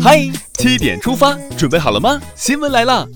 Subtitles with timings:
[0.00, 2.20] 嗨，七点出发，准备好了吗？
[2.34, 3.06] 新闻来了，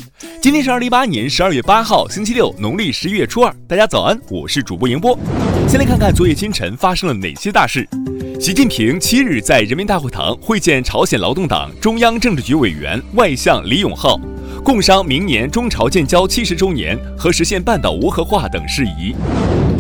[0.41, 3.53] 今天是二零一八年十二月八号，星期六，农历十一月初二。
[3.67, 5.19] 大家早安，我是主播迎波。
[5.69, 7.89] 先来看看昨夜今晨发生了哪些大事。
[8.39, 14.17] 习近平七日在人民大会堂会见朝鲜劳动党中央政治局委员外相李永浩，
[14.63, 19.17] 共商明年中朝建交七十周年和实现半岛无核化等事宜。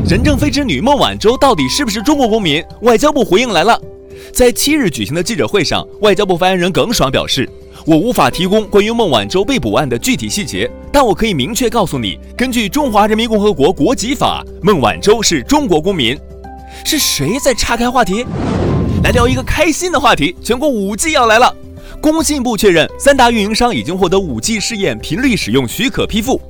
[0.09, 2.64] 任正非之女孟晚舟到底是不是中国公民？
[2.80, 3.80] 外交部回应来了。
[4.33, 7.48] 在七日举行的记者会上，外交部发言人耿爽表示
[7.87, 16.19] ：“我无法提供关于孟晚舟被捕案的具体细节，但我可以明确告诉你，根据《中华人民共和国国籍法》，孟晚舟是中国公民。”
[16.84, 18.27] 是谁在岔开话题？
[19.03, 21.55] 来聊一个开心的话题：全国五 G 要来了。
[22.01, 26.41] 工信部确认，三大运营商已经获得五 G 试验频率使用许可批复，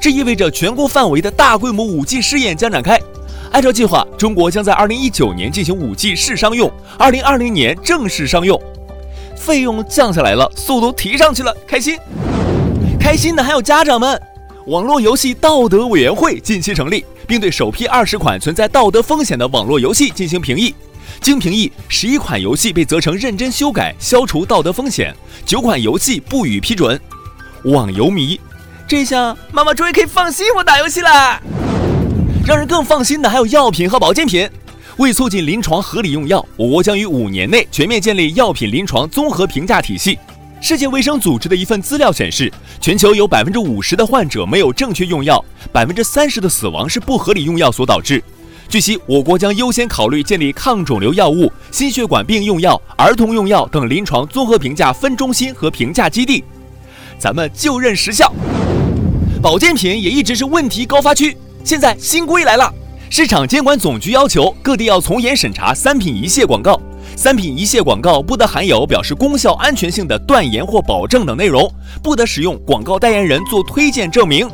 [0.00, 2.98] 这意味着全国范围的大规模五 G 试验将展开。
[3.52, 8.60] 按照计划，中国将在二零一九年进行五 G 试商用，二零二零年正式商用。
[9.34, 11.98] 费用降下来了，速度提上去了，开心！
[12.98, 14.20] 开心的还有家长们。
[14.66, 20.74] 网络游戏道德委员会近期成立，并对首批二十款存在道德风险的网络游戏进行评议。
[21.20, 25.12] 经评议，十一款游戏被责成认真修改，消除道德风险；
[25.46, 27.00] 九款游戏不予批准。
[27.64, 28.40] 网游迷，
[28.88, 31.40] 这下妈妈终于可以放心我打游戏了。
[32.46, 34.48] 让人更放心的还有药品和保健品。
[34.98, 40.16] 为促进临床合理用药，我国将于五年内全面建立药品临床综合评价体系。
[40.60, 48.22] 世界卫生组织的一份资料显示，全球有百分之五十的患者没有正确用药，百分之三十的死亡是不合理用药所导致。
[48.68, 56.44] 据悉，我国将优先考虑建立抗肿瘤药物、心血管病用药、儿童用药等临床综合评价分中心和评价基地。
[57.18, 58.32] 咱们就任时效，
[59.42, 61.36] 保健品也一直是问题高发区。
[61.66, 62.72] 现在新规来了，
[63.10, 66.80] 市场监管总局要求各地要从严审查三品一泻广告，
[67.16, 71.68] 三品一泻广告不得含有表示功效安全性的断言或保证等内容，
[72.04, 74.48] 不得使用广告代言人做推荐证明。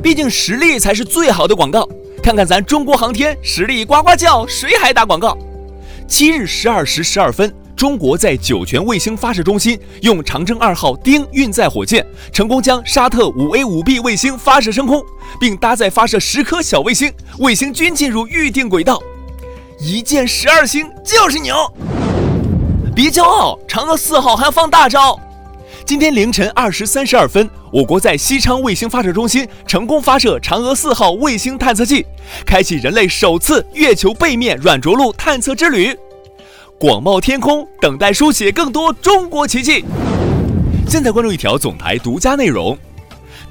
[0.00, 1.84] 毕竟实力才是最好的广告。
[2.22, 5.36] 看看咱中国航天，实力呱呱叫，谁还打广告？
[6.06, 7.52] 七日十二时十二分。
[7.78, 15.00] 中国在酒泉卫星发射中心用长征二号丁运载火箭成功将沙特五 A 五 B 卫星发射升空，
[15.38, 19.00] 并搭载发射十颗小卫星，卫星均进入预定轨道。
[19.78, 21.54] 一箭十二星就是牛！
[22.96, 25.16] 别骄傲，嫦娥四号还要放大招。
[25.84, 32.04] 今天凌晨二时三十二分，我国在西昌卫星发射中心成功发射嫦娥四号卫星探测器，
[32.44, 35.96] 开启人类首次月球背面软着陆探测之旅。
[36.80, 39.84] 广袤天空，等待书写更多中国奇迹。
[40.86, 42.78] 现在关注一条总台独家内容：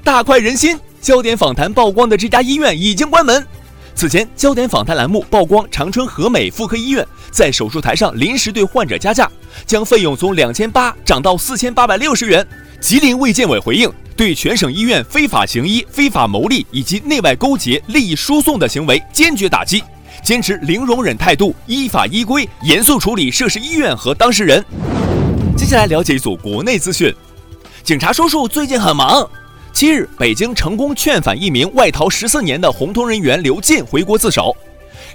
[0.02, 0.78] 大快人心！
[1.02, 3.46] 焦点访谈曝光的这家医院已经关门。
[3.94, 9.30] 此前，焦点访谈栏目曝光长春和美妇科医院在手术台上临时对患者加价，
[9.66, 12.46] 将费用从两千八涨到四千八百六十元。
[12.80, 19.84] 吉林卫健委回应，对全省医院非法行医、非法牟利以及内外勾结、利益输送的行为坚决打击。
[20.22, 24.64] 坚持零容忍态度，依法依规严肃处理涉事医院和当事人。
[25.56, 27.14] 接下来了解一组国内资讯。
[27.82, 29.28] 警察叔叔最近很忙。
[29.72, 34.54] 七日，北京成功劝返一名外逃十四年的红通人员刘进回国自首。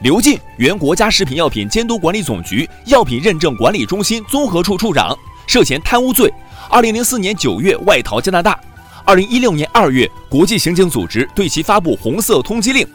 [0.01, 5.15] 刘进，原国家食品药品监督管理总局药品认证管理中心综合处处长，
[5.47, 6.33] 涉嫌贪污罪。
[6.69, 8.59] 二零零四年九月外逃加拿大。
[9.05, 12.87] 二零一六年二月，国际刑警组织对其发布红色通缉令。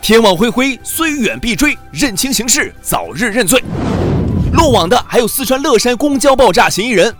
[0.00, 1.76] 天网恢恢，虽远必追。
[1.90, 3.62] 认清形势，早日认罪。
[4.52, 7.14] 落网的还有四川乐山公交爆炸嫌疑人。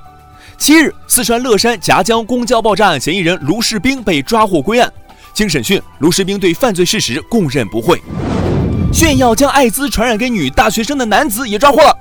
[0.56, 4.90] 七日，四川乐山夹江公交爆炸案嫌疑人卢世兵被抓获归案。
[5.34, 8.00] 经审讯，卢世兵对犯罪事实供认不讳。
[8.92, 11.94] 炫耀将艾滋传染给女大学生的男子也抓获了。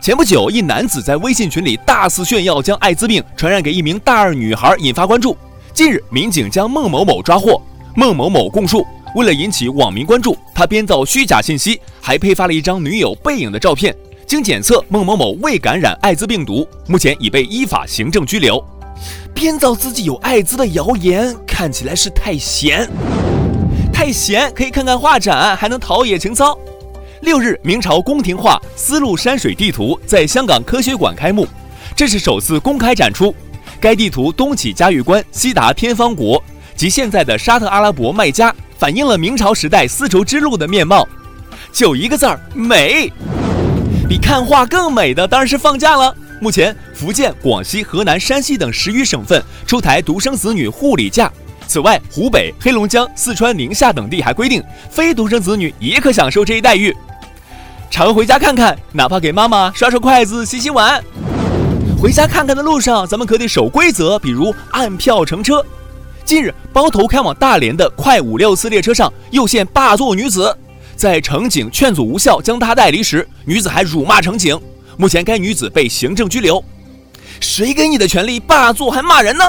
[0.00, 5.36] 前不久，一男子在微信群里大肆炫耀将艾滋病传染给一名大二女孩，引发关注。
[5.74, 7.60] 近日，民警将孟某某抓获。
[7.94, 8.86] 孟某某供述。
[9.16, 13.96] 为了引起网民关注，他编造虚假信息，还配发了一张女友背影的照片。
[14.26, 18.62] 经检测，孟某某未感染艾滋病毒，目前已被依法行政拘留。
[19.32, 22.86] 编造自己有艾滋的谣言，看起来是太闲，
[23.90, 26.54] 太闲可以看看画展，还能陶冶情操。
[27.22, 31.48] 六日，明朝宫廷画丝路山水地图在香港科学馆开幕，
[31.96, 33.34] 这是首次公开展出。
[33.80, 36.42] 该地图东起嘉峪关，西达天方国
[36.76, 38.54] 及现在的沙特阿拉伯麦加。
[38.78, 41.08] 反映了明朝时代丝绸之路的面貌，
[41.72, 43.10] 就一个字儿美。
[44.08, 46.14] 比看画更美的当然是放假了。
[46.40, 51.32] 目前，福建、广西、河南、山西等十余省份出台独生子女护理假。
[51.66, 56.94] 此外，湖北、黑龙江、四川、宁夏等地还规定，非独生子女也可享受这一待遇。
[57.90, 61.02] 常回家看看，哪怕给妈妈刷刷筷子、洗洗碗。
[61.98, 65.64] 回家看看的路上，咱们可得守规则，比如按票乘车。
[66.26, 70.52] 近日，包头开往大连的快五六次列车上又现霸座女子，
[70.96, 74.60] 在乘警劝阻无效，将她带离时，女子还辱骂乘警。
[74.96, 76.62] 目前，该女子被行政拘留。
[77.38, 79.44] 谁给你的权利霸座还骂人呢？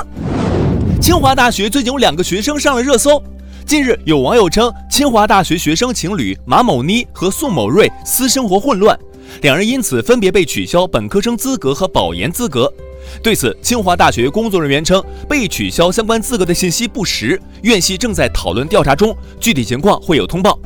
[1.02, 3.20] 清华大学最近有两个学生上了热搜。
[3.66, 8.96] 近日，有网友称清华大学学生情侣马某妮和宋某瑞私生活混乱，
[9.42, 12.72] 两人因此分别被取消本科生资格和保研资格。
[13.22, 20.60] 对此，清华大学工作人员称，被取消相关资格的信息不实，院系正在讨论调查中，具体情况会有通报。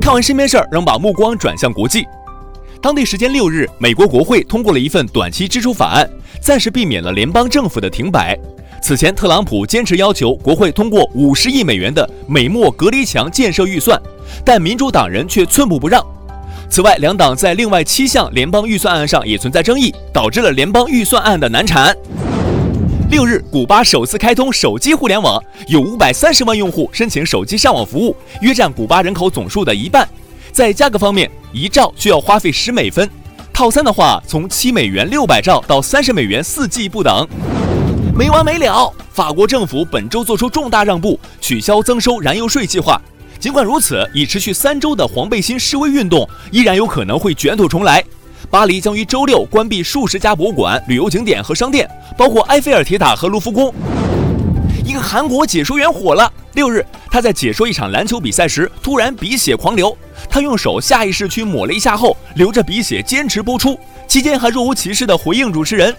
[0.00, 2.04] 看完身边事儿，仍把目光转向国际。
[2.80, 6.08] 当地时间六日，美国国会通过了一份短期支出法案，
[6.42, 8.38] 暂时避免了联邦政府的停摆。
[8.82, 13.98] 此前，特朗普坚持要求国会通过五十亿美元的美墨隔离墙建设预算，
[14.44, 16.04] 但民主党人却寸步不让。
[16.68, 21.96] 此外，两党在另外七项联邦预算案上也存在争议，导致了联邦预算案的难产。
[23.10, 30.08] 六日，古巴首次开通手机互联网，有五百三十万用户申请手机上网服务，约占古巴人口总数的一半。
[30.50, 33.08] 在价格方面，一兆需要花费十美分，
[33.52, 37.28] 套餐的话从七美元六百兆到三十美元四 G 不等。
[38.16, 43.00] 没完没了，法国政府本周做出重大让步，取消增收燃油税计划。
[43.44, 48.02] 尽管如此，已持续三周的黄背心示威运动依然有可能会卷土重来。
[48.50, 51.86] 巴黎将于周六关闭数十家博物馆、旅游景点和商店，
[52.16, 53.70] 包括埃菲尔铁塔和卢浮宫。
[54.82, 56.32] 一个韩国解说员火了。
[56.54, 59.94] 六日，他在解说一场篮球比赛时，突然鼻血狂流，
[60.30, 65.94] 他用手下意识去抹了一下后，流着鼻血坚持播出，期间还若无其事地回应主持人，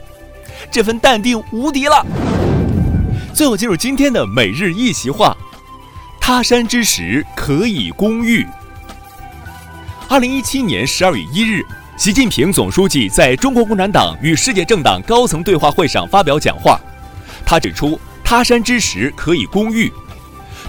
[0.71, 2.03] 这份淡定无敌了。
[3.36, 5.38] 最后进入今天的每日一席话。
[6.27, 8.44] 他山之石，可以攻玉。
[10.10, 11.63] 二零一七年十二月一日，
[12.00, 16.81] 习近平总书记在中国共产党与世界政党高层对话会上发表讲话。
[17.45, 19.94] 他指出，他山之石可以攻玉。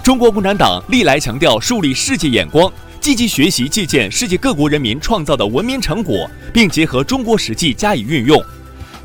[0.03, 2.71] 中国共产党历来强调树立世界眼光，
[3.01, 8.39] 积极学习借鉴世界各国人民创造的文明成果，并结合中国实际加以运用。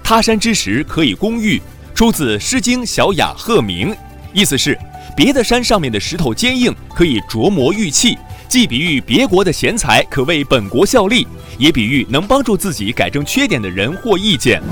[0.04, 1.62] 他山之石可以攻玉，
[1.94, 3.90] 出自《诗经·小雅·鹤鸣》，
[4.34, 4.78] 意思是。
[5.16, 8.16] 别的山上面的石头坚硬，可以琢磨玉器，
[8.48, 11.26] 既比喻别国的贤才可为本国效力，
[11.58, 14.62] 也比喻能帮助自己改正缺点的人或意见。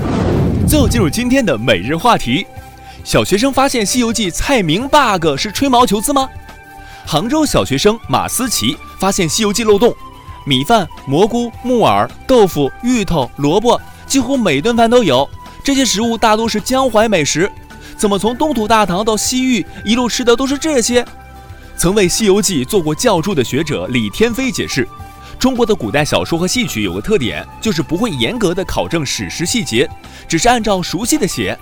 [0.67, 2.45] 最后进入今天的每日话题：
[3.03, 6.29] 小学生发现《西游记》菜名 bug 是吹毛求疵吗？
[7.05, 9.93] 杭州小学生马思琪发现《西游记》漏洞：
[10.45, 15.27] 米饭、蘑菇、木耳、豆腐、芋头、萝卜，几乎每顿饭都有，
[15.63, 17.51] 这些食物大多是江淮美食。
[18.01, 21.05] 怎么从东土大唐到西域一路吃的都是这些？
[21.77, 24.87] 曾为《西游记》做过教注的学者李天飞解释，
[25.37, 29.87] 中国的古代小说和戏曲有个特点，就是不会严格的考证史实细节，
[30.27, 31.55] 只是按照熟悉的写。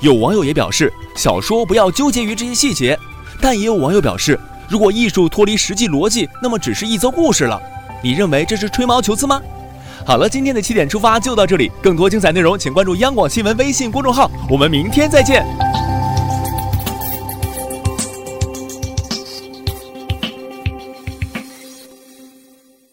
[0.00, 2.98] 有网友也表示，小说不要纠结于这些细节，
[3.38, 4.40] 但也有网友表示，
[4.70, 7.60] 如果艺术脱离实际逻辑，那么只是一则故事了。
[8.02, 9.42] 你认为这是吹毛求疵吗？
[10.06, 15.44] 好了，今天的七点出发就到这里，更多精彩内容请关注央广新闻微信公众号，我们明天再见。